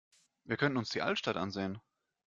Wir 0.45 0.57
könnten 0.57 0.79
uns 0.79 0.89
die 0.89 1.03
Altstadt 1.03 1.37
ansehen. 1.37 1.79